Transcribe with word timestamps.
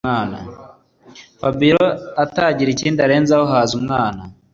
fabiora 1.39 1.87
ataragira 2.23 2.69
ikindi 2.71 2.99
arenzaho 3.05 3.45
haza 3.51 3.73
umwana 3.79 4.21